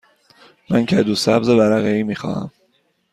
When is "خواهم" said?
2.15-2.51